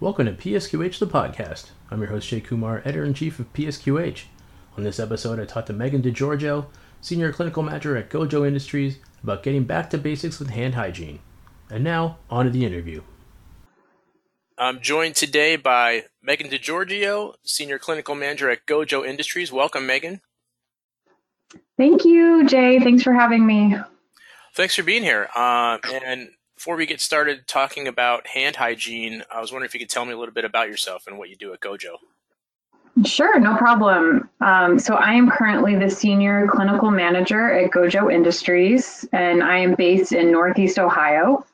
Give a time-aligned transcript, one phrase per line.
[0.00, 1.70] Welcome to PSQH the podcast.
[1.90, 4.26] I'm your host Jay Kumar, editor in chief of PSQH.
[4.76, 6.66] On this episode, I talked to Megan DiGiorgio,
[7.00, 11.18] senior clinical manager at Gojo Industries, about getting back to basics with hand hygiene.
[11.68, 13.02] And now, on to the interview.
[14.56, 19.50] I'm joined today by Megan DiGiorgio, senior clinical manager at Gojo Industries.
[19.50, 20.20] Welcome, Megan.
[21.76, 22.78] Thank you, Jay.
[22.78, 23.74] Thanks for having me.
[24.54, 25.28] Thanks for being here.
[25.34, 29.78] Uh, and before we get started talking about hand hygiene, I was wondering if you
[29.78, 31.98] could tell me a little bit about yourself and what you do at Gojo.
[33.06, 34.28] Sure, no problem.
[34.40, 39.76] Um, so I am currently the senior clinical manager at Gojo Industries, and I am
[39.76, 41.46] based in Northeast Ohio.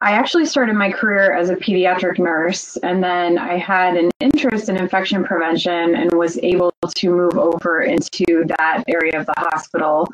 [0.00, 4.68] I actually started my career as a pediatric nurse, and then I had an interest
[4.68, 8.24] in infection prevention and was able to move over into
[8.58, 10.12] that area of the hospital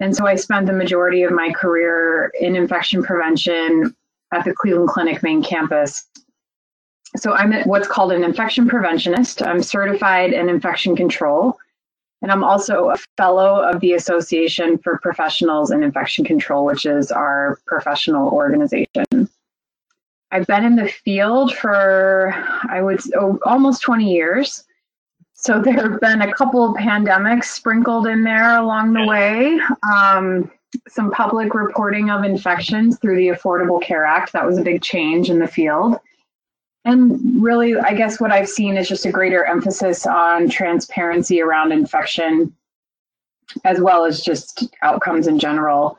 [0.00, 3.94] and so I spent the majority of my career in infection prevention
[4.32, 6.06] at the Cleveland Clinic main campus.
[7.16, 9.46] So I'm what's called an infection preventionist.
[9.46, 11.58] I'm certified in infection control.
[12.22, 17.12] And I'm also a fellow of the Association for Professionals in Infection Control, which is
[17.12, 19.28] our professional organization.
[20.30, 22.32] I've been in the field for,
[22.68, 24.64] I would, oh, almost 20 years.
[25.36, 29.60] So there have been a couple of pandemics sprinkled in there along the way.
[29.82, 30.50] Um,
[30.88, 34.32] some public reporting of infections through the Affordable Care Act.
[34.32, 35.98] That was a big change in the field.
[36.84, 41.72] And really, I guess what I've seen is just a greater emphasis on transparency around
[41.72, 42.54] infection,
[43.64, 45.98] as well as just outcomes in general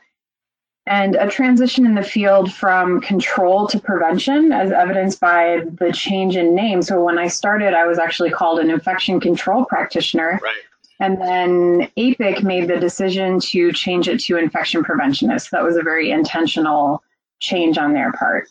[0.88, 6.36] and a transition in the field from control to prevention, as evidenced by the change
[6.36, 6.82] in name.
[6.82, 10.40] So when I started, I was actually called an infection control practitioner.
[10.42, 10.56] Right.
[11.00, 15.52] And then APIC made the decision to change it to infection preventionist.
[15.52, 17.04] That was a very intentional
[17.40, 18.48] change on their part.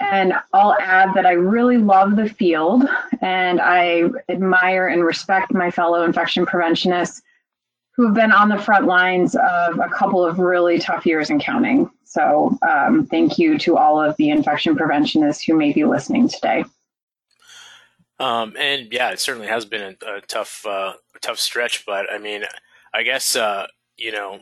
[0.00, 2.84] And I'll add that I really love the field
[3.20, 7.22] and I admire and respect my fellow infection preventionists
[8.02, 11.40] who have been on the front lines of a couple of really tough years and
[11.40, 11.88] counting.
[12.02, 16.64] So, um, thank you to all of the infection preventionists who may be listening today.
[18.18, 21.86] Um, and yeah, it certainly has been a, a tough, uh, tough stretch.
[21.86, 22.42] But I mean,
[22.92, 24.40] I guess uh, you know,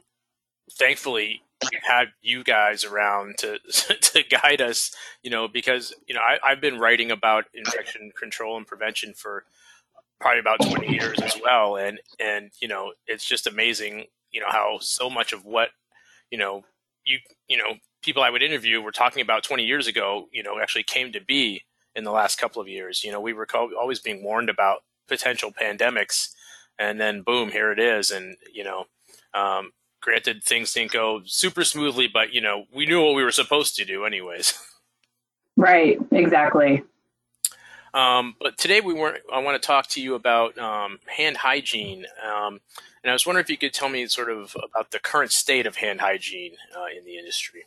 [0.79, 3.59] thankfully, we had you guys around to
[4.01, 4.91] to guide us.
[5.23, 9.45] You know, because you know, I, I've been writing about infection control and prevention for
[10.21, 11.77] probably about 20 years as well.
[11.77, 15.71] And, and, you know, it's just amazing, you know, how so much of what,
[16.31, 16.63] you know,
[17.05, 20.61] you, you know, people I would interview were talking about 20 years ago, you know,
[20.61, 21.63] actually came to be
[21.95, 23.03] in the last couple of years.
[23.03, 26.29] You know, we were always being warned about potential pandemics
[26.79, 28.11] and then boom, here it is.
[28.11, 28.85] And, you know,
[29.35, 33.31] um, granted things didn't go super smoothly, but you know, we knew what we were
[33.31, 34.55] supposed to do anyways.
[35.57, 35.99] Right.
[36.13, 36.83] Exactly.
[37.93, 42.07] Um, but today we want I want to talk to you about um, hand hygiene,
[42.25, 42.61] um,
[43.03, 45.67] and I was wondering if you could tell me sort of about the current state
[45.67, 47.65] of hand hygiene uh, in the industry.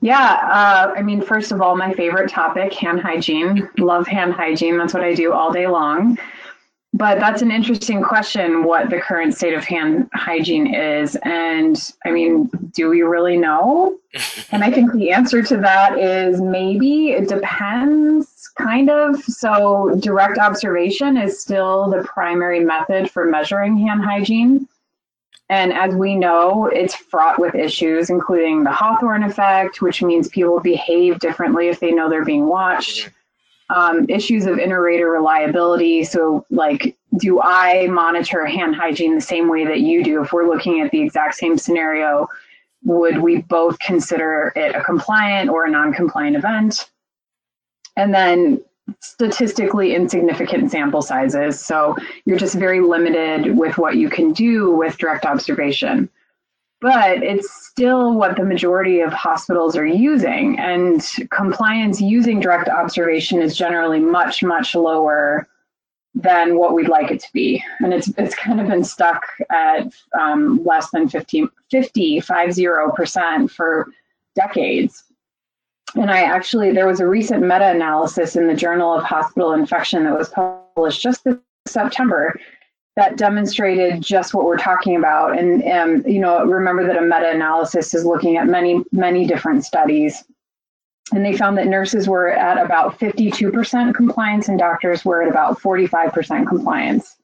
[0.00, 3.68] Yeah, uh, I mean, first of all, my favorite topic, hand hygiene.
[3.78, 4.76] Love hand hygiene.
[4.76, 6.18] That's what I do all day long.
[6.92, 11.16] But that's an interesting question what the current state of hand hygiene is.
[11.24, 13.98] And I mean, do we really know?
[14.52, 17.10] and I think the answer to that is maybe.
[17.10, 19.22] It depends kind of.
[19.22, 24.68] So, direct observation is still the primary method for measuring hand hygiene.
[25.50, 30.58] And as we know, it's fraught with issues, including the Hawthorne effect, which means people
[30.60, 33.10] behave differently if they know they're being watched.
[33.70, 36.04] Um, issues of inter-rater reliability.
[36.04, 40.22] So, like, do I monitor hand hygiene the same way that you do?
[40.22, 42.28] If we're looking at the exact same scenario,
[42.84, 46.90] would we both consider it a compliant or a non-compliant event?
[47.96, 48.60] And then
[49.00, 51.60] statistically insignificant sample sizes.
[51.60, 56.08] So you're just very limited with what you can do with direct observation.
[56.80, 60.58] But it's still what the majority of hospitals are using.
[60.58, 65.48] And compliance using direct observation is generally much, much lower
[66.14, 67.64] than what we'd like it to be.
[67.80, 73.88] And it's, it's kind of been stuck at um, less than 50, 50, 50% for
[74.36, 75.04] decades.
[75.96, 80.04] And I actually, there was a recent meta analysis in the Journal of Hospital Infection
[80.04, 81.36] that was published just this
[81.66, 82.38] September
[82.96, 85.38] that demonstrated just what we're talking about.
[85.38, 89.64] And, um, you know, remember that a meta analysis is looking at many, many different
[89.64, 90.24] studies.
[91.12, 95.60] And they found that nurses were at about 52% compliance and doctors were at about
[95.60, 97.16] 45% compliance.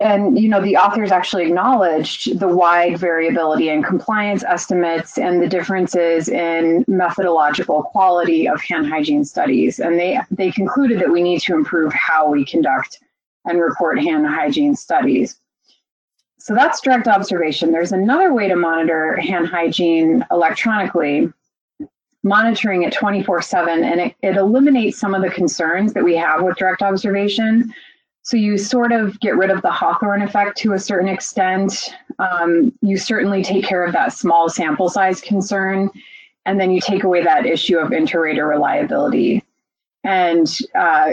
[0.00, 5.48] And you know the authors actually acknowledged the wide variability in compliance estimates and the
[5.48, 9.78] differences in methodological quality of hand hygiene studies.
[9.78, 13.00] And they they concluded that we need to improve how we conduct
[13.44, 15.38] and report hand hygiene studies.
[16.38, 17.70] So that's direct observation.
[17.70, 21.32] There's another way to monitor hand hygiene electronically
[22.24, 26.42] monitoring it 24 7 and it, it eliminates some of the concerns that we have
[26.42, 27.72] with direct observation
[28.24, 31.94] so you sort of get rid of the Hawthorne effect to a certain extent.
[32.18, 35.90] Um, you certainly take care of that small sample size concern,
[36.46, 39.44] and then you take away that issue of inter-rater reliability.
[40.04, 41.10] And uh,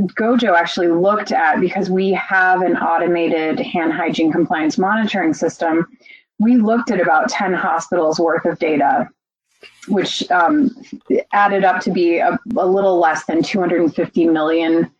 [0.00, 5.86] Gojo actually looked at because we have an automated hand hygiene compliance monitoring system.
[6.40, 9.08] We looked at about 10 hospitals worth of data,
[9.86, 10.74] which um,
[11.32, 14.90] added up to be a, a little less than 250 million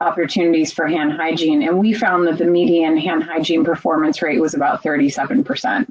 [0.00, 1.62] opportunities for hand hygiene.
[1.62, 5.90] And we found that the median hand hygiene performance rate was about 37%.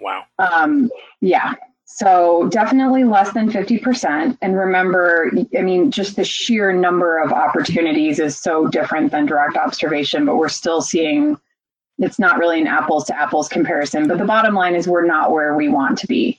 [0.00, 0.24] Wow.
[0.38, 1.54] Um, yeah.
[1.84, 4.36] So definitely less than 50%.
[4.42, 9.56] And remember, I mean, just the sheer number of opportunities is so different than direct
[9.56, 11.38] observation, but we're still seeing
[11.98, 14.06] it's not really an apples to apples comparison.
[14.08, 16.38] But the bottom line is we're not where we want to be.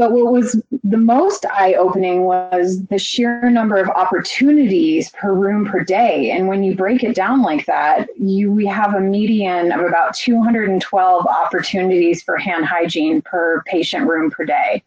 [0.00, 5.66] But what was the most eye opening was the sheer number of opportunities per room
[5.66, 6.30] per day.
[6.30, 10.14] And when you break it down like that, you we have a median of about
[10.14, 14.82] 212 opportunities for hand hygiene per patient room per day.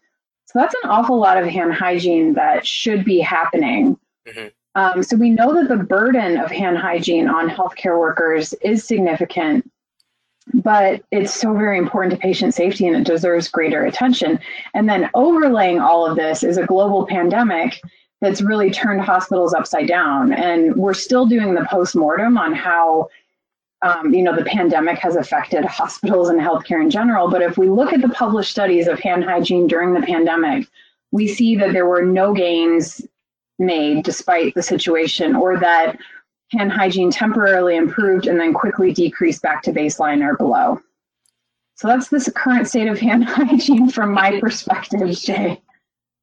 [0.46, 3.96] So that's an awful lot of hand hygiene that should be happening.
[4.26, 4.48] Mm-hmm.
[4.74, 9.70] Um, so we know that the burden of hand hygiene on healthcare workers is significant
[10.52, 14.38] but it's so very important to patient safety and it deserves greater attention.
[14.74, 17.80] And then overlaying all of this is a global pandemic
[18.20, 20.32] that's really turned hospitals upside down.
[20.32, 23.08] And we're still doing the postmortem on how
[23.82, 27.28] um, you know the pandemic has affected hospitals and healthcare in general.
[27.30, 30.66] But if we look at the published studies of hand hygiene during the pandemic,
[31.12, 33.06] we see that there were no gains
[33.58, 35.98] made despite the situation, or that
[36.50, 40.80] hand hygiene temporarily improved and then quickly decreased back to baseline or below.
[41.76, 45.60] So that's the current state of hand hygiene from my perspective, Jay.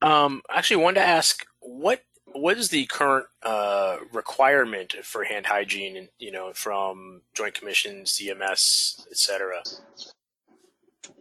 [0.02, 2.04] Um, actually, wanted to ask what
[2.34, 6.08] what is the current uh, requirement for hand hygiene?
[6.18, 9.62] You know, from Joint Commission, CMS, etc.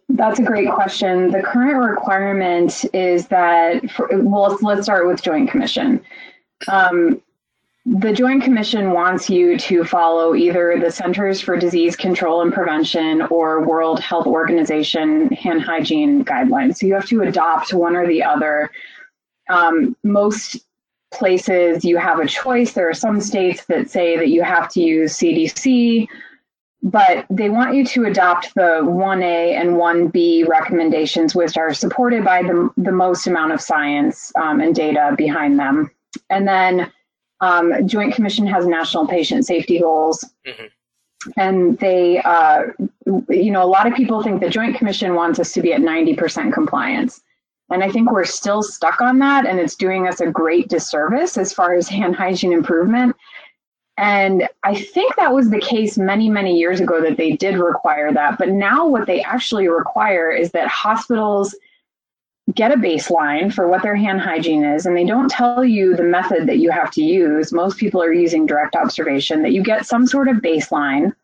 [0.08, 1.30] That's a great question.
[1.30, 6.02] The current requirement is that, for, well, let's, let's start with Joint Commission.
[6.66, 7.22] Um,
[7.86, 13.22] the Joint Commission wants you to follow either the Centers for Disease Control and Prevention
[13.22, 16.76] or World Health Organization hand hygiene guidelines.
[16.76, 18.70] So you have to adopt one or the other.
[19.48, 20.58] Um, most
[21.10, 22.72] places you have a choice.
[22.72, 26.06] There are some states that say that you have to use CDC,
[26.82, 32.42] but they want you to adopt the 1A and 1B recommendations, which are supported by
[32.42, 35.90] the, the most amount of science um, and data behind them.
[36.28, 36.92] And then
[37.40, 40.24] um, Joint Commission has national patient safety goals.
[40.46, 40.66] Mm-hmm.
[41.36, 42.62] And they, uh,
[43.28, 45.80] you know, a lot of people think the Joint Commission wants us to be at
[45.80, 47.22] 90% compliance.
[47.70, 51.38] And I think we're still stuck on that, and it's doing us a great disservice
[51.38, 53.14] as far as hand hygiene improvement.
[53.96, 58.12] And I think that was the case many, many years ago that they did require
[58.12, 58.38] that.
[58.38, 61.54] But now, what they actually require is that hospitals
[62.54, 66.02] get a baseline for what their hand hygiene is and they don't tell you the
[66.02, 67.52] method that you have to use.
[67.52, 71.14] Most people are using direct observation that you get some sort of baseline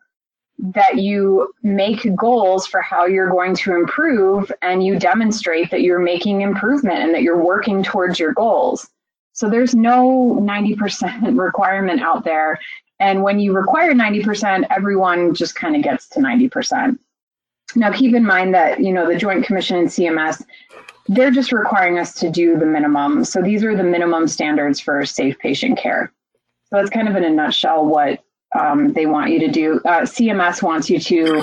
[0.58, 5.98] that you make goals for how you're going to improve and you demonstrate that you're
[5.98, 8.88] making improvement and that you're working towards your goals.
[9.32, 12.58] So there's no 90% requirement out there.
[12.98, 16.98] And when you require 90% everyone just kind of gets to 90%
[17.74, 20.44] now keep in mind that you know the joint commission and cms
[21.08, 23.24] they're just requiring us to do the minimum.
[23.24, 26.12] So these are the minimum standards for safe patient care.
[26.68, 28.24] So that's kind of in a nutshell what
[28.58, 29.80] um, they want you to do.
[29.84, 31.42] Uh, CMS wants you to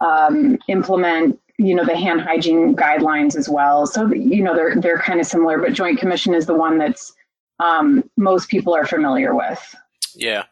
[0.00, 3.86] um, implement, you know, the hand hygiene guidelines as well.
[3.86, 7.14] So you know they're they're kind of similar, but Joint Commission is the one that's
[7.58, 9.74] um, most people are familiar with.
[10.14, 10.44] Yeah.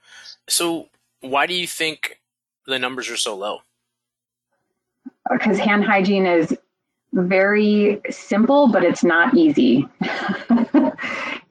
[0.48, 0.88] So
[1.20, 2.20] why do you think
[2.66, 3.60] the numbers are so low?
[5.30, 6.56] Because hand hygiene is
[7.12, 9.88] very simple, but it's not easy.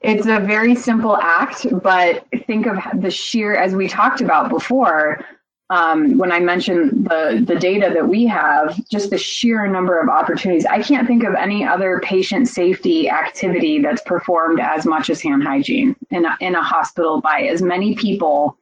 [0.00, 5.24] it's a very simple act, but think of the sheer, as we talked about before,
[5.68, 10.08] um, when I mentioned the, the data that we have, just the sheer number of
[10.08, 10.66] opportunities.
[10.66, 15.44] I can't think of any other patient safety activity that's performed as much as hand
[15.44, 18.58] hygiene in a, in a hospital by as many people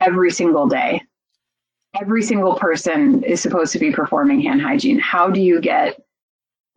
[0.00, 1.02] every single day.
[2.00, 4.98] every single person is supposed to be performing hand hygiene.
[4.98, 6.00] How do you get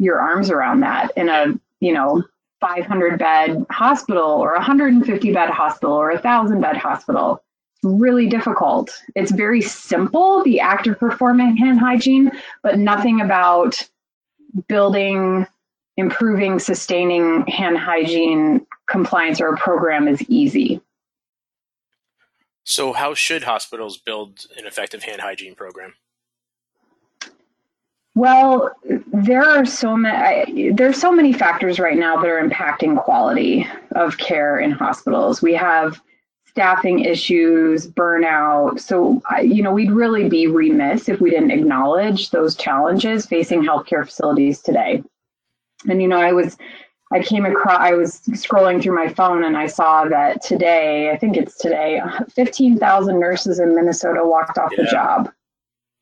[0.02, 1.48] your arms around that in a,
[1.80, 2.24] you know,
[2.60, 7.44] 500 bed hospital or 150 bed hospital or a 1000 bed hospital?
[7.76, 8.92] It's really difficult.
[9.16, 12.32] It's very simple, the act of performing hand hygiene,
[12.64, 13.88] but nothing about
[14.68, 15.46] building,
[15.98, 20.82] improving, sustaining hand hygiene compliance or a program is easy.
[22.64, 25.94] So, how should hospitals build an effective hand hygiene program?
[28.14, 28.72] Well,
[29.14, 34.18] there are so many there's so many factors right now that are impacting quality of
[34.18, 35.42] care in hospitals.
[35.42, 36.02] We have
[36.46, 38.82] staffing issues, burnout.
[38.82, 44.06] So, you know, we'd really be remiss if we didn't acknowledge those challenges facing healthcare
[44.06, 45.02] facilities today.
[45.88, 46.58] And you know, I was
[47.14, 51.18] I came across, I was scrolling through my phone and I saw that today, I
[51.18, 52.02] think it's today,
[52.34, 54.84] 15,000 nurses in Minnesota walked off yeah.
[54.84, 55.32] the job,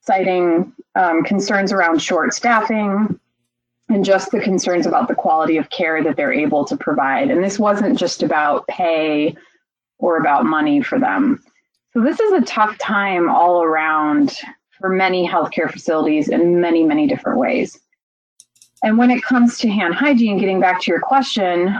[0.01, 3.20] citing um, concerns around short staffing
[3.89, 7.32] and just the concerns about the quality of care that they're able to provide.
[7.32, 9.36] And this wasn't just about pay
[9.98, 11.44] or about money for them.
[11.94, 14.38] So this is a tough time all around
[14.79, 17.79] for many healthcare facilities in many, many different ways.
[18.84, 21.75] And when it comes to hand hygiene, getting back to your question,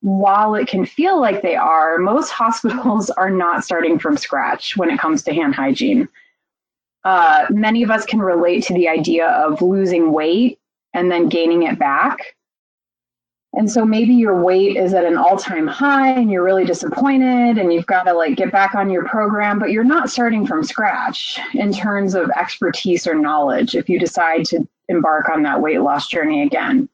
[0.00, 4.90] while it can feel like they are, most hospitals are not starting from scratch when
[4.90, 6.08] it comes to hand hygiene.
[7.04, 10.58] Uh, many of us can relate to the idea of losing weight
[10.94, 12.34] and then gaining it back.
[13.52, 17.58] And so maybe your weight is at an all time high and you're really disappointed
[17.58, 20.62] and you've got to like get back on your program, but you're not starting from
[20.62, 25.80] scratch in terms of expertise or knowledge if you decide to embark on that weight
[25.80, 26.88] loss journey again.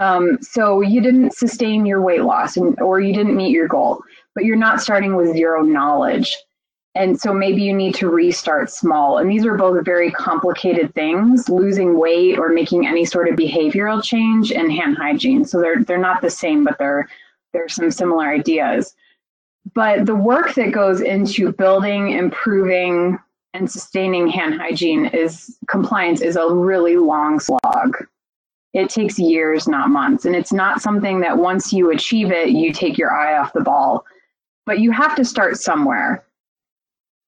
[0.00, 4.02] Um, so you didn't sustain your weight loss and, or you didn't meet your goal,
[4.34, 6.36] but you're not starting with zero knowledge.
[6.94, 9.18] And so maybe you need to restart small.
[9.18, 14.02] And these are both very complicated things, losing weight or making any sort of behavioral
[14.02, 15.44] change and hand hygiene.
[15.44, 17.08] So they're they're not the same, but they're
[17.52, 18.94] there's some similar ideas.
[19.74, 23.18] But the work that goes into building, improving,
[23.54, 28.06] and sustaining hand hygiene is compliance is a really long slog.
[28.72, 30.24] It takes years, not months.
[30.24, 33.60] And it's not something that once you achieve it, you take your eye off the
[33.60, 34.04] ball.
[34.64, 36.24] But you have to start somewhere.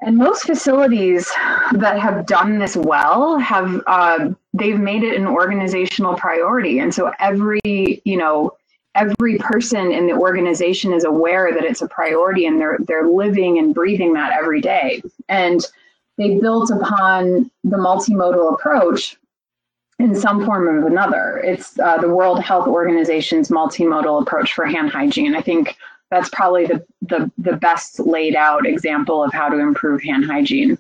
[0.04, 1.32] And most facilities
[1.72, 7.10] that have done this well have uh, they've made it an organizational priority, and so
[7.20, 8.54] every you know
[8.94, 13.58] every person in the organization is aware that it's a priority, and they're they're living
[13.58, 15.02] and breathing that every day.
[15.30, 15.64] And
[16.18, 19.16] they built upon the multimodal approach
[19.98, 21.40] in some form or another.
[21.42, 25.34] It's uh, the World Health Organization's multimodal approach for hand hygiene.
[25.34, 25.78] I think
[26.10, 30.78] that's probably the, the, the best laid out example of how to improve hand hygiene.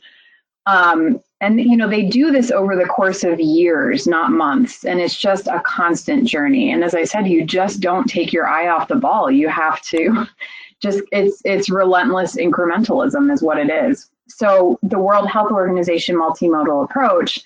[0.66, 4.98] Um, and you know they do this over the course of years not months and
[4.98, 6.72] it's just a constant journey.
[6.72, 9.30] And as i said you just don't take your eye off the ball.
[9.30, 10.26] You have to
[10.82, 14.10] just it's it's relentless incrementalism is what it is.
[14.28, 17.42] So the world health organization multimodal approach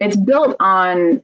[0.00, 1.22] it's built on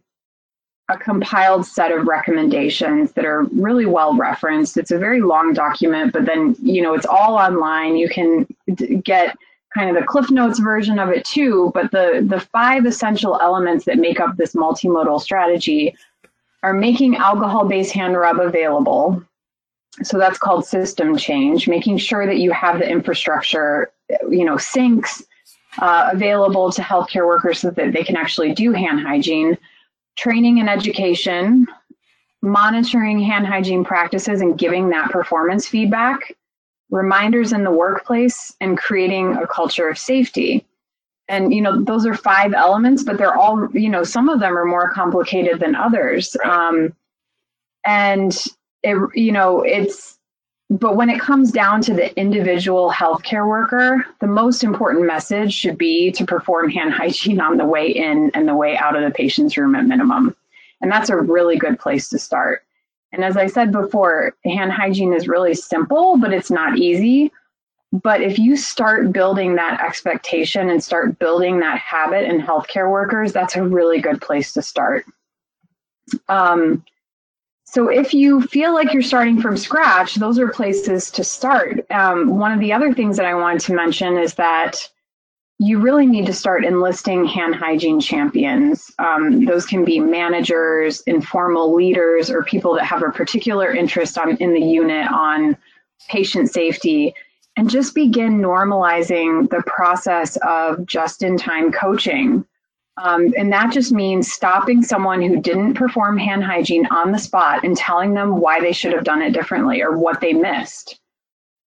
[0.90, 4.76] a compiled set of recommendations that are really well referenced.
[4.76, 7.96] It's a very long document, but then, you know, it's all online.
[7.96, 8.46] You can
[9.02, 9.36] get
[9.72, 13.84] kind of the Cliff Notes version of it too, but the, the five essential elements
[13.84, 15.94] that make up this multimodal strategy
[16.62, 19.22] are making alcohol-based hand rub available.
[20.02, 23.92] So that's called system change, making sure that you have the infrastructure,
[24.28, 25.22] you know, sinks
[25.78, 29.56] uh, available to healthcare workers so that they can actually do hand hygiene
[30.20, 31.66] training and education,
[32.42, 36.36] monitoring hand hygiene practices and giving that performance feedback,
[36.90, 40.66] reminders in the workplace, and creating a culture of safety.
[41.28, 44.58] And you know, those are five elements, but they're all you know, some of them
[44.58, 46.36] are more complicated than others.
[46.44, 46.94] Um,
[47.86, 48.36] and
[48.82, 50.18] it, you know, it's
[50.70, 55.76] but when it comes down to the individual healthcare worker, the most important message should
[55.76, 59.10] be to perform hand hygiene on the way in and the way out of the
[59.10, 60.36] patient's room at minimum.
[60.80, 62.62] And that's a really good place to start.
[63.12, 67.32] And as I said before, hand hygiene is really simple, but it's not easy.
[67.92, 73.32] But if you start building that expectation and start building that habit in healthcare workers,
[73.32, 75.04] that's a really good place to start.
[76.28, 76.84] Um,
[77.70, 81.88] so if you feel like you're starting from scratch, those are places to start.
[81.92, 84.76] Um, one of the other things that I wanted to mention is that
[85.60, 88.90] you really need to start enlisting hand hygiene champions.
[88.98, 94.36] Um, those can be managers, informal leaders, or people that have a particular interest on,
[94.38, 95.56] in the unit on
[96.08, 97.14] patient safety.
[97.56, 102.44] and just begin normalizing the process of just in time coaching.
[103.02, 107.64] Um, and that just means stopping someone who didn't perform hand hygiene on the spot
[107.64, 111.00] and telling them why they should have done it differently or what they missed.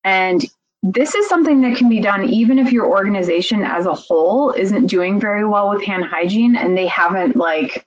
[0.04, 0.44] And
[0.82, 4.88] this is something that can be done even if your organization as a whole isn't
[4.88, 7.86] doing very well with hand hygiene and they haven't like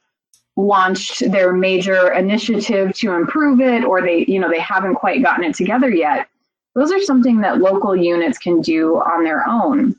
[0.55, 5.43] launched their major initiative to improve it or they you know they haven't quite gotten
[5.43, 6.29] it together yet
[6.75, 9.97] those are something that local units can do on their own.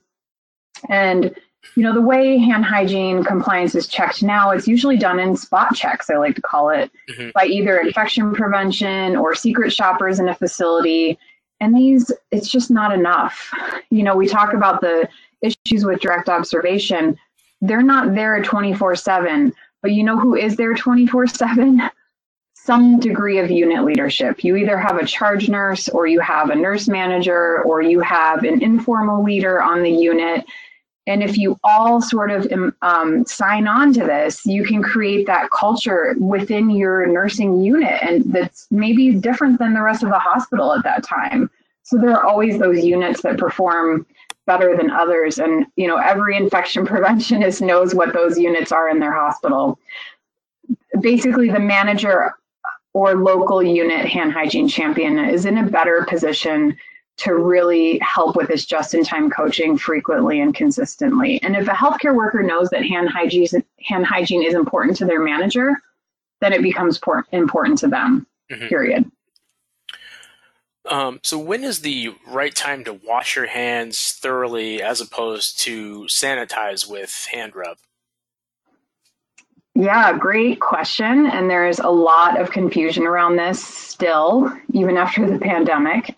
[0.88, 1.34] And
[1.74, 5.74] you know, the way hand hygiene compliance is checked now, it's usually done in spot
[5.74, 7.30] checks, I like to call it, mm-hmm.
[7.34, 11.18] by either infection prevention or secret shoppers in a facility.
[11.60, 13.52] And these, it's just not enough.
[13.90, 15.08] You know, we talk about the
[15.42, 17.18] issues with direct observation.
[17.60, 21.82] They're not there 24 7, but you know who is there 24 7?
[22.66, 24.42] some degree of unit leadership.
[24.42, 28.42] You either have a charge nurse or you have a nurse manager or you have
[28.42, 30.44] an informal leader on the unit.
[31.06, 35.26] And if you all sort of um, um, sign on to this, you can create
[35.26, 38.02] that culture within your nursing unit.
[38.02, 41.48] And that's maybe different than the rest of the hospital at that time.
[41.84, 44.04] So there are always those units that perform
[44.46, 45.38] better than others.
[45.38, 49.78] And, you know, every infection preventionist knows what those units are in their hospital.
[51.00, 52.34] Basically, the manager
[52.94, 56.76] or local unit hand hygiene champion is in a better position
[57.18, 61.40] to really help with this just in time coaching frequently and consistently.
[61.42, 63.46] And if a healthcare worker knows that hand hygiene,
[63.80, 65.72] hand hygiene is important to their manager,
[66.40, 67.00] then it becomes
[67.32, 68.68] important to them, mm-hmm.
[68.68, 69.10] period.
[70.88, 76.02] Um, so, when is the right time to wash your hands thoroughly as opposed to
[76.02, 77.78] sanitize with hand rub?
[79.74, 81.26] Yeah, great question.
[81.26, 86.14] And there's a lot of confusion around this still, even after the pandemic.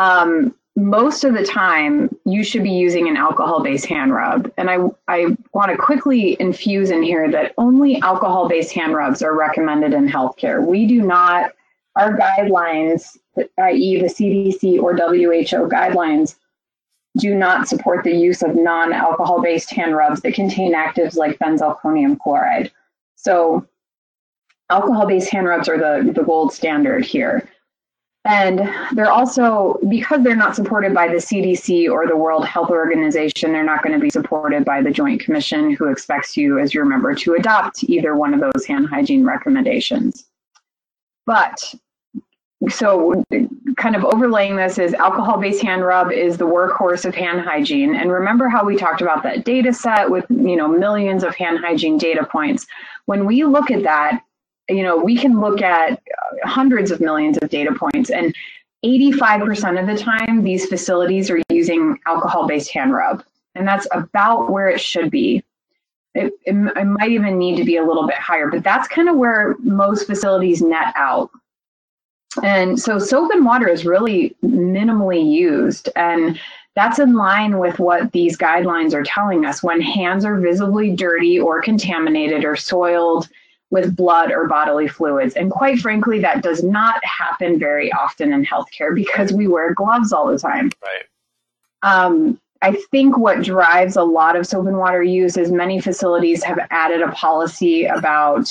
[0.00, 4.50] Um, most of the time, you should be using an alcohol based hand rub.
[4.56, 9.20] And I, I want to quickly infuse in here that only alcohol based hand rubs
[9.20, 10.64] are recommended in healthcare.
[10.64, 11.52] We do not,
[11.96, 13.18] our guidelines,
[13.58, 16.36] i.e., the CDC or WHO guidelines,
[17.18, 21.38] do not support the use of non alcohol based hand rubs that contain actives like
[21.38, 22.72] benzalkonium chloride.
[23.16, 23.66] So
[24.70, 27.46] alcohol-based hand rubs are the, the gold standard here.
[28.26, 33.52] And they're also, because they're not supported by the CDC or the World Health Organization,
[33.52, 36.80] they're not going to be supported by the Joint Commission, who expects you, as you
[36.80, 40.26] remember, to adopt either one of those hand hygiene recommendations.
[41.24, 41.74] But
[42.68, 43.24] so
[43.76, 47.94] kind of overlaying this is alcohol-based hand rub is the workhorse of hand hygiene.
[47.94, 51.60] And remember how we talked about that data set with you know millions of hand
[51.60, 52.66] hygiene data points.
[53.06, 54.22] When we look at that,
[54.70, 56.00] you know, we can look at
[56.44, 58.34] hundreds of millions of data points and
[58.84, 63.22] 85% of the time these facilities are using alcohol-based hand rub.
[63.54, 65.44] And that's about where it should be.
[66.14, 69.08] It, it, it might even need to be a little bit higher, but that's kind
[69.08, 71.30] of where most facilities net out.
[72.42, 75.88] And so soap and water is really minimally used.
[75.96, 76.40] And
[76.74, 79.62] that's in line with what these guidelines are telling us.
[79.62, 83.28] When hands are visibly dirty or contaminated or soiled
[83.70, 85.34] with blood or bodily fluids.
[85.34, 90.12] And quite frankly, that does not happen very often in healthcare because we wear gloves
[90.12, 90.70] all the time.
[90.82, 91.04] Right.
[91.82, 96.42] Um, I think what drives a lot of soap and water use is many facilities
[96.44, 98.50] have added a policy about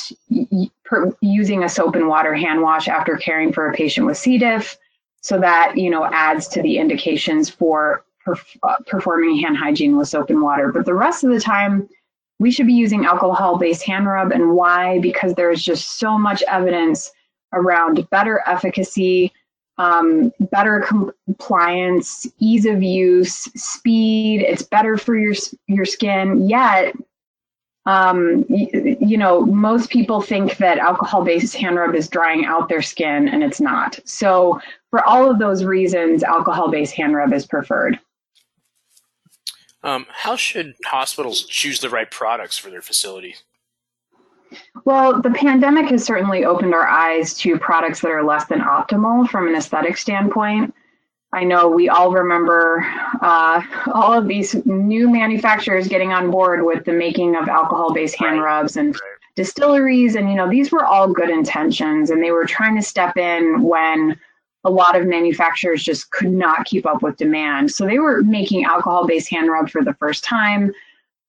[1.21, 4.39] using a soap and water hand wash after caring for a patient with C.
[4.39, 4.77] diff,
[5.21, 10.07] so that you know adds to the indications for perf- uh, performing hand hygiene with
[10.07, 10.71] soap and water.
[10.71, 11.87] But the rest of the time,
[12.39, 14.31] we should be using alcohol-based hand rub.
[14.31, 14.99] And why?
[14.99, 17.11] Because there's just so much evidence
[17.53, 19.31] around better efficacy
[19.79, 24.41] um, better compliance, ease of use, speed.
[24.41, 25.33] It's better for your
[25.67, 26.47] your skin.
[26.49, 26.93] Yet,
[27.85, 32.81] um, you, you know, most people think that alcohol-based hand rub is drying out their
[32.81, 33.99] skin, and it's not.
[34.03, 34.59] So,
[34.91, 37.97] for all of those reasons, alcohol-based hand rub is preferred.
[39.83, 43.43] Um, how should hospitals choose the right products for their facilities?
[44.83, 49.29] Well, the pandemic has certainly opened our eyes to products that are less than optimal
[49.29, 50.73] from an aesthetic standpoint.
[51.31, 52.83] I know we all remember
[53.21, 53.61] uh,
[53.93, 58.41] all of these new manufacturers getting on board with the making of alcohol based hand
[58.41, 58.97] rubs and
[59.35, 60.15] distilleries.
[60.15, 63.61] And, you know, these were all good intentions and they were trying to step in
[63.61, 64.19] when
[64.65, 67.71] a lot of manufacturers just could not keep up with demand.
[67.71, 70.73] So they were making alcohol based hand rub for the first time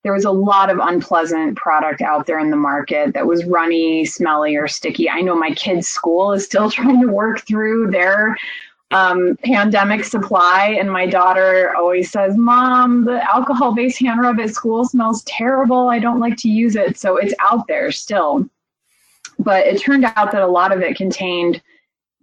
[0.02, 4.04] there was a lot of unpleasant product out there in the market that was runny,
[4.04, 5.10] smelly, or sticky.
[5.10, 8.36] I know my kids' school is still trying to work through their
[8.92, 10.76] um, pandemic supply.
[10.78, 15.88] And my daughter always says, Mom, the alcohol based hand rub at school smells terrible.
[15.88, 16.98] I don't like to use it.
[16.98, 18.48] So it's out there still.
[19.38, 21.62] But it turned out that a lot of it contained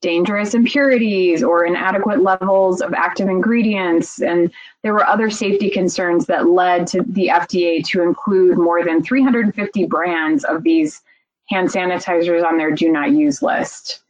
[0.02, 4.22] dangerous impurities or inadequate levels of active ingredients.
[4.22, 4.52] And
[4.84, 9.86] there were other safety concerns that led to the FDA to include more than 350
[9.86, 11.02] brands of these
[11.50, 14.02] hand sanitizers on their do not use list.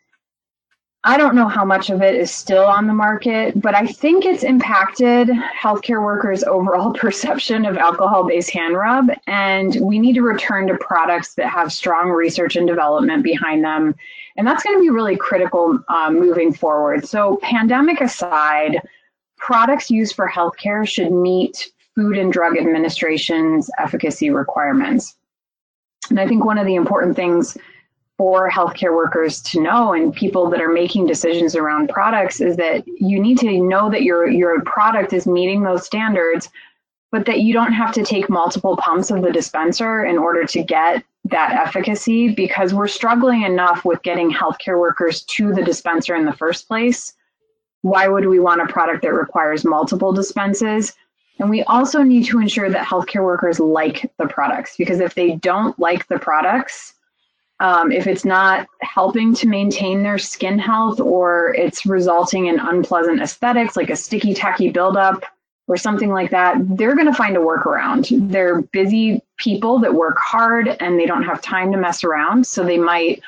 [1.04, 4.26] I don't know how much of it is still on the market, but I think
[4.26, 9.10] it's impacted healthcare workers' overall perception of alcohol based hand rub.
[9.26, 13.96] And we need to return to products that have strong research and development behind them.
[14.38, 17.08] And that's going to be really critical um, moving forward.
[17.08, 18.82] So, pandemic aside,
[19.38, 25.16] products used for healthcare should meet Food and Drug Administration's efficacy requirements.
[26.10, 27.58] And I think one of the important things
[28.18, 32.84] for healthcare workers to know and people that are making decisions around products is that
[32.88, 36.50] you need to know that your your product is meeting those standards
[37.12, 40.64] but that you don't have to take multiple pumps of the dispenser in order to
[40.64, 46.26] get that efficacy because we're struggling enough with getting healthcare workers to the dispenser in
[46.26, 47.14] the first place
[47.82, 50.94] why would we want a product that requires multiple dispenses
[51.40, 55.36] and we also need to ensure that healthcare workers like the products because if they
[55.36, 56.94] don't like the products
[57.60, 63.20] um, if it's not helping to maintain their skin health or it's resulting in unpleasant
[63.20, 65.24] aesthetics like a sticky tacky buildup
[65.68, 68.08] or something like that, they're going to find a workaround.
[68.32, 72.46] They're busy people that work hard and they don't have time to mess around.
[72.46, 73.22] So they might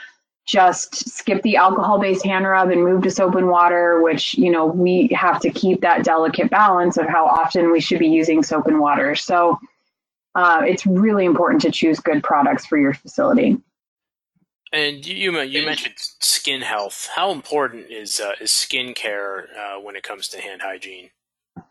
[0.46, 4.50] just skip the alcohol based hand rub and move to soap and water, which, you
[4.50, 8.42] know, we have to keep that delicate balance of how often we should be using
[8.42, 9.16] soap and water.
[9.16, 9.60] So
[10.34, 13.58] uh, it's really important to choose good products for your facility.
[14.72, 17.10] And you you mentioned skin health.
[17.16, 21.10] How important is uh, is skin care uh, when it comes to hand hygiene?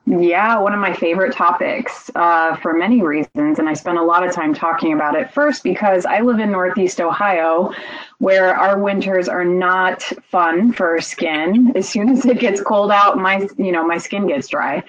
[0.06, 4.26] Yeah, one of my favorite topics uh, for many reasons, and I spend a lot
[4.26, 5.30] of time talking about it.
[5.32, 7.72] First, because I live in Northeast Ohio,
[8.18, 11.72] where our winters are not fun for skin.
[11.76, 14.82] As soon as it gets cold out, my you know my skin gets dry.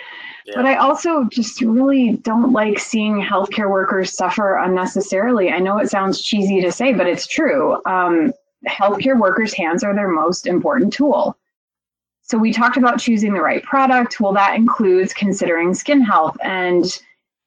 [0.55, 5.51] But I also just really don't like seeing healthcare workers suffer unnecessarily.
[5.51, 7.79] I know it sounds cheesy to say, but it's true.
[7.85, 8.33] Um,
[8.67, 11.38] healthcare workers' hands are their most important tool.
[12.30, 14.20] So we talked about choosing the right product.
[14.20, 16.86] Well, that includes considering skin health and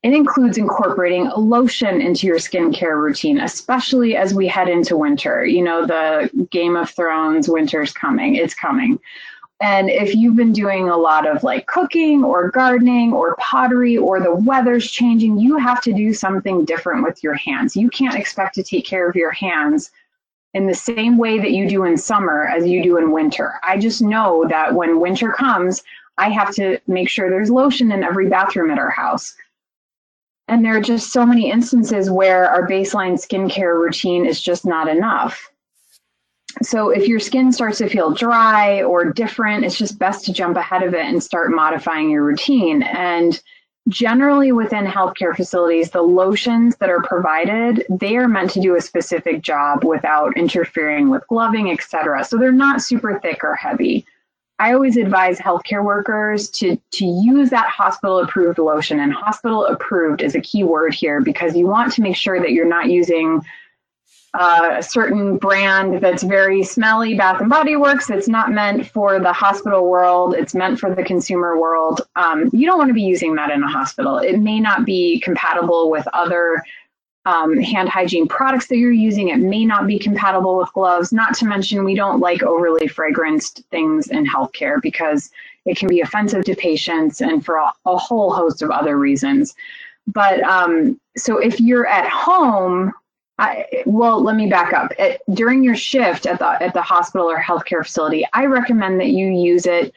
[0.03, 5.47] it includes incorporating a lotion into your skincare routine, especially as we head into winter.
[5.47, 8.99] You know, the Game of Thrones winter's coming, it's coming.
[9.61, 14.18] And if you've been doing a lot of like cooking or gardening or pottery or
[14.18, 17.77] the weather's changing, you have to do something different with your hands.
[17.77, 19.92] You can't expect to take care of your hands
[20.54, 23.54] in the same way that you do in summer as you do in winter.
[23.62, 25.82] I just know that when winter comes,
[26.18, 29.34] I have to make sure there's lotion in every bathroom at our house.
[30.48, 34.88] And there are just so many instances where our baseline skincare routine is just not
[34.88, 35.50] enough
[36.60, 40.56] so if your skin starts to feel dry or different, it's just best to jump
[40.56, 42.82] ahead of it and start modifying your routine.
[42.82, 43.40] And
[43.88, 48.81] generally within healthcare facilities, the lotions that are provided, they are meant to do a
[48.81, 52.25] specific job without interfering with gloving, etc.
[52.25, 54.07] So they're not super thick or heavy.
[54.59, 59.01] I always advise healthcare workers to, to use that hospital approved lotion.
[59.01, 62.53] And hospital approved is a key word here because you want to make sure that
[62.53, 63.40] you're not using
[64.35, 68.09] uh, a certain brand that's very smelly, Bath and Body Works.
[68.09, 70.35] It's not meant for the hospital world.
[70.35, 72.01] It's meant for the consumer world.
[72.16, 74.18] Um, you don't want to be using that in a hospital.
[74.18, 76.62] It may not be compatible with other
[77.25, 79.29] um, hand hygiene products that you're using.
[79.29, 81.12] It may not be compatible with gloves.
[81.12, 85.31] Not to mention, we don't like overly fragranced things in healthcare because
[85.66, 89.55] it can be offensive to patients and for a, a whole host of other reasons.
[90.07, 92.92] But um, so if you're at home
[93.38, 94.92] I, well, let me back up.
[94.99, 99.09] At, during your shift at the at the hospital or healthcare facility, I recommend that
[99.09, 99.92] you use it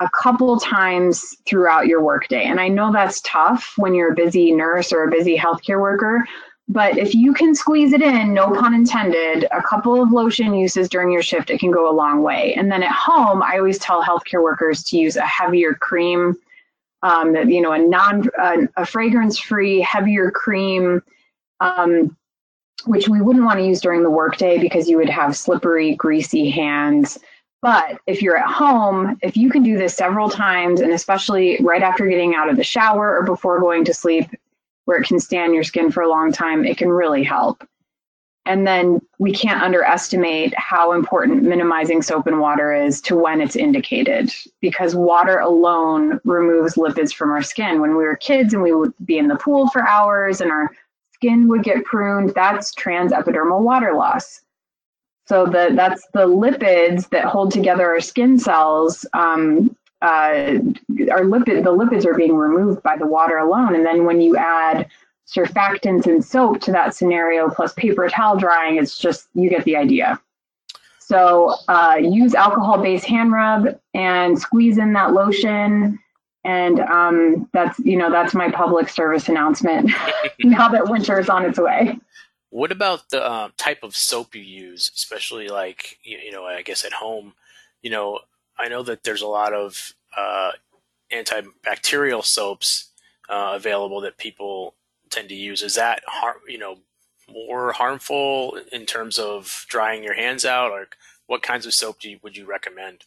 [0.00, 2.44] a couple times throughout your workday.
[2.44, 6.26] And I know that's tough when you're a busy nurse or a busy healthcare worker,
[6.68, 10.88] but if you can squeeze it in, no pun intended, a couple of lotion uses
[10.88, 12.54] during your shift, it can go a long way.
[12.54, 16.34] And then at home, I always tell healthcare workers to use a heavier cream,
[17.02, 21.02] um, you know, a non a, a fragrance free heavier cream.
[21.60, 22.16] Um,
[22.86, 26.50] which we wouldn't want to use during the workday because you would have slippery, greasy
[26.50, 27.18] hands.
[27.62, 31.82] But if you're at home, if you can do this several times, and especially right
[31.82, 34.26] after getting out of the shower or before going to sleep,
[34.84, 37.66] where it can stand your skin for a long time, it can really help.
[38.46, 43.56] and then we can't underestimate how important minimizing soap and water is to when it's
[43.56, 47.80] indicated because water alone removes lipids from our skin.
[47.80, 50.70] When we were kids and we would be in the pool for hours and our
[51.14, 54.42] skin would get pruned, that's transepidermal water loss.
[55.26, 59.06] So the, that's the lipids that hold together our skin cells.
[59.14, 60.58] Um, uh,
[61.10, 63.74] our lipid, the lipids are being removed by the water alone.
[63.74, 64.90] And then when you add
[65.26, 69.76] surfactants and soap to that scenario plus paper towel drying, it's just, you get the
[69.76, 70.20] idea.
[70.98, 75.98] So uh, use alcohol-based hand rub and squeeze in that lotion.
[76.44, 79.90] And um, that's, you know, that's my public service announcement
[80.40, 81.98] now that winter is on its way.
[82.50, 86.84] What about the uh, type of soap you use, especially like, you know, I guess
[86.84, 87.32] at home,
[87.82, 88.20] you know,
[88.56, 90.52] I know that there's a lot of uh,
[91.12, 92.90] antibacterial soaps
[93.28, 94.74] uh, available that people
[95.10, 95.62] tend to use.
[95.62, 96.78] Is that harm, you know,
[97.28, 100.86] more harmful in terms of drying your hands out, or
[101.26, 103.04] what kinds of soap do you, would you recommend?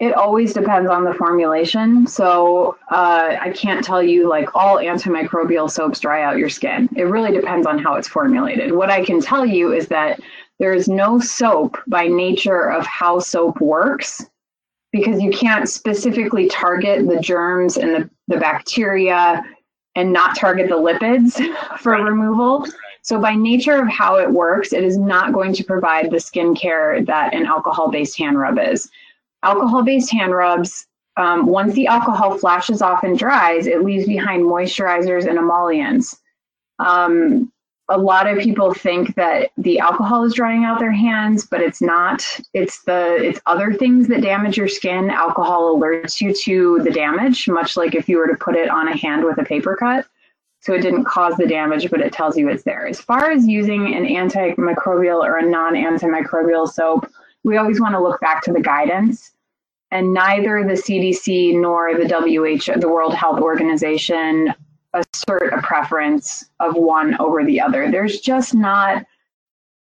[0.00, 2.06] It always depends on the formulation.
[2.06, 6.88] So uh, I can't tell you like all antimicrobial soaps dry out your skin.
[6.96, 8.72] It really depends on how it's formulated.
[8.72, 10.18] What I can tell you is that
[10.58, 14.24] there is no soap by nature of how soap works
[14.90, 19.44] because you can't specifically target the germs and the, the bacteria
[19.96, 21.34] and not target the lipids
[21.78, 22.02] for right.
[22.02, 22.66] removal.
[23.02, 27.04] So by nature of how it works, it is not going to provide the skincare
[27.06, 28.90] that an alcohol-based hand rub is.
[29.42, 35.26] Alcohol-based hand rubs, um, once the alcohol flashes off and dries, it leaves behind moisturizers
[35.26, 36.20] and emollients.
[36.78, 37.52] Um,
[37.90, 41.82] a lot of people think that the alcohol is drying out their hands, but it's
[41.82, 42.24] not.
[42.54, 45.10] It's the it's other things that damage your skin.
[45.10, 48.86] Alcohol alerts you to the damage, much like if you were to put it on
[48.86, 50.06] a hand with a paper cut.
[50.60, 52.86] So it didn't cause the damage, but it tells you it's there.
[52.86, 57.10] As far as using an antimicrobial or a non-antimicrobial soap,
[57.44, 59.32] we always want to look back to the guidance.
[59.90, 64.54] And neither the CDC nor the WHO, the World Health Organization,
[64.92, 67.90] assert a preference of one over the other.
[67.90, 69.04] There's just not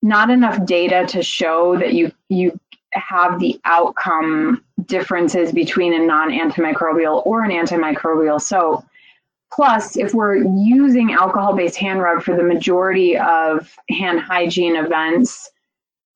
[0.01, 2.59] not enough data to show that you you
[2.93, 8.85] have the outcome differences between a non-antimicrobial or an antimicrobial soap.
[9.53, 15.51] Plus, if we're using alcohol-based hand rub for the majority of hand hygiene events,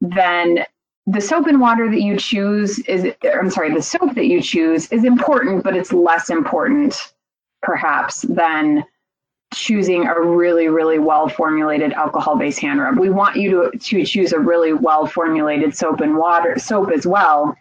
[0.01, 0.65] then
[1.07, 4.91] the soap and water that you choose is I'm sorry, the soap that you choose
[4.93, 7.13] is important, but it's less important
[7.63, 8.85] perhaps than
[9.55, 12.99] choosing a really really well formulated alcohol based hand rub.
[12.99, 17.07] We want you to, to choose a really well formulated soap and water soap as
[17.07, 17.55] well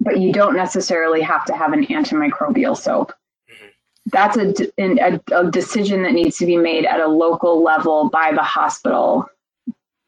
[0.00, 3.12] but you don't necessarily have to have an antimicrobial soap.
[3.50, 3.66] Mm-hmm.
[4.06, 8.32] that's a, a, a decision that needs to be made at a local level by
[8.32, 9.26] the hospital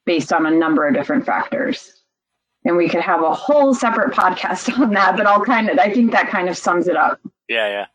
[0.04, 1.97] based on a number of different factors
[2.64, 5.92] and we could have a whole separate podcast on that but i'll kind of i
[5.92, 7.86] think that kind of sums it up yeah yeah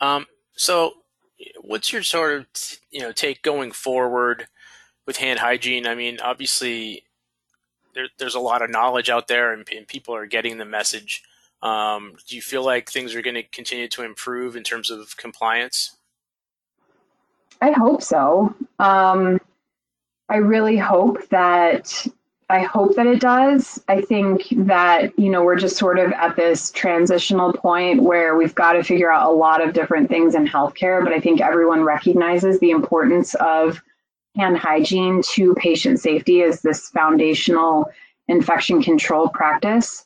[0.00, 0.26] um,
[0.56, 0.94] so,
[1.60, 2.46] what's your sort of
[2.90, 4.46] you know take going forward
[5.06, 5.86] with hand hygiene?
[5.86, 7.04] I mean, obviously,
[7.94, 11.22] there, there's a lot of knowledge out there, and, and people are getting the message.
[11.62, 15.16] Um, do you feel like things are going to continue to improve in terms of
[15.16, 15.96] compliance?
[17.62, 18.54] I hope so.
[18.78, 19.40] Um,
[20.28, 22.06] I really hope that
[22.48, 23.82] I hope that it does.
[23.88, 28.54] I think that, you know, we're just sort of at this transitional point where we've
[28.54, 31.82] got to figure out a lot of different things in healthcare, but I think everyone
[31.82, 33.82] recognizes the importance of
[34.36, 37.90] hand hygiene to patient safety as this foundational
[38.28, 40.04] infection control practice.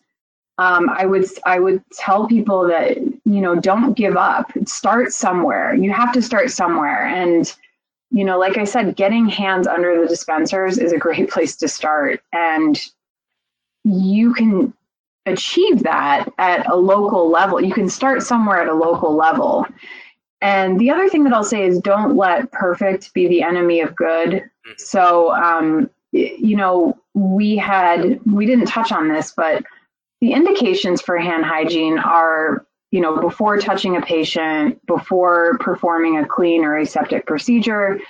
[0.56, 4.52] Um, I would I would tell people that you know don't give up.
[4.66, 5.74] Start somewhere.
[5.74, 7.54] You have to start somewhere, and
[8.10, 11.68] you know, like I said, getting hands under the dispensers is a great place to
[11.68, 12.22] start.
[12.32, 12.80] And
[13.84, 14.72] you can
[15.26, 17.62] achieve that at a local level.
[17.62, 19.66] You can start somewhere at a local level.
[20.42, 23.94] And the other thing that I'll say is don't let perfect be the enemy of
[23.94, 24.30] good.
[24.30, 24.72] Mm-hmm.
[24.78, 29.64] So, um, you know, we had, we didn't touch on this, but
[30.20, 36.26] the indications for hand hygiene are you know, before touching a patient, before performing a
[36.26, 38.00] clean or aseptic procedure,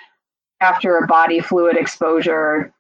[0.61, 2.73] after a body fluid exposure,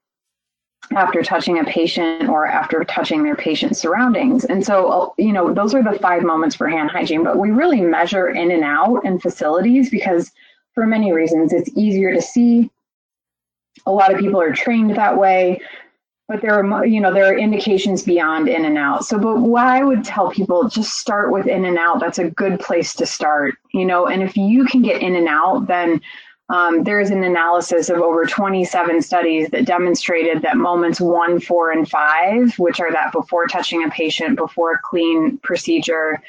[0.97, 4.45] after touching a patient or after touching their patient surroundings.
[4.45, 7.51] And so, uh, you know, those are the five moments for hand hygiene, but we
[7.51, 10.33] really measure in and out in facilities because
[10.75, 12.71] for many reasons it's easier to see.
[13.87, 15.61] A lot of people are trained that way
[16.31, 19.67] but there are you know there are indications beyond in and out so but what
[19.67, 23.05] i would tell people just start with in and out that's a good place to
[23.05, 26.01] start you know and if you can get in and out then
[26.51, 31.89] Um, there's an analysis of over 27 studies that demonstrated that moments one, four, and
[31.89, 36.21] five, which are that before touching a patient, before a clean procedure,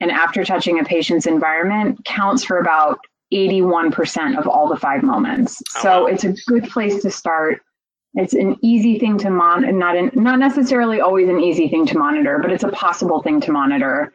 [0.00, 2.98] and after touching a patient's environment, counts for about
[3.32, 5.62] 81% of all the five moments.
[5.76, 7.62] Oh, so it's a good place to start.
[8.14, 11.98] It's an easy thing to monitor, not in, not necessarily always an easy thing to
[11.98, 14.12] monitor, but it's a possible thing to monitor.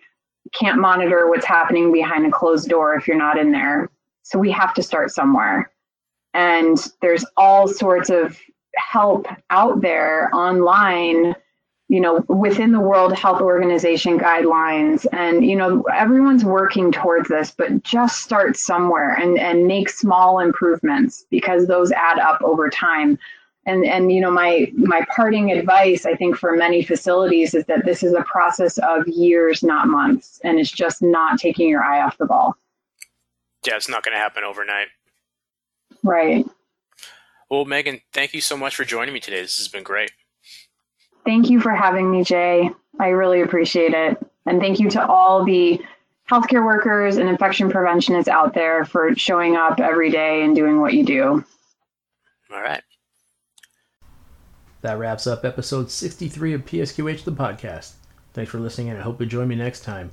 [0.54, 3.90] Can't monitor what's happening behind a closed door if you're not in there.
[4.24, 5.72] So we have to start somewhere.
[6.34, 8.38] And there's all sorts of
[8.76, 11.34] help out there online,
[11.88, 15.06] you know, within the World Health Organization guidelines.
[15.14, 20.40] And, you know, everyone's working towards this, but just start somewhere and, and make small
[20.40, 23.18] improvements because those add up over time.
[23.68, 27.84] And, and you know my my parting advice I think for many facilities is that
[27.84, 32.02] this is a process of years, not months, and it's just not taking your eye
[32.02, 32.56] off the ball
[33.66, 34.88] yeah, it's not going to happen overnight.
[36.04, 36.46] Right.
[37.50, 39.42] Well, Megan, thank you so much for joining me today.
[39.42, 40.12] This has been great.
[41.26, 42.70] Thank you for having me, Jay.
[43.00, 44.18] I really appreciate it.
[44.46, 45.82] And thank you to all the
[46.30, 50.94] healthcare workers and infection preventionists out there for showing up every day and doing what
[50.94, 51.44] you do.
[52.52, 52.84] All right.
[54.86, 57.94] That wraps up episode 63 of PSQH, the podcast.
[58.34, 60.12] Thanks for listening, and I hope you join me next time.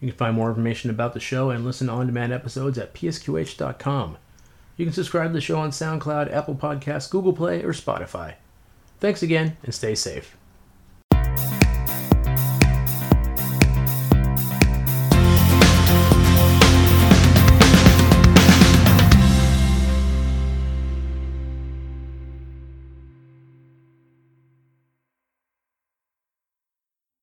[0.00, 2.94] You can find more information about the show and listen to on demand episodes at
[2.94, 4.16] psqh.com.
[4.78, 8.36] You can subscribe to the show on SoundCloud, Apple Podcasts, Google Play, or Spotify.
[9.00, 10.34] Thanks again, and stay safe.